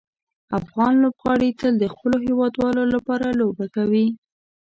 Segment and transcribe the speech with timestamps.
[0.59, 4.05] افغان لوبغاړي تل د خپلو هیوادوالو لپاره لوبه کوي.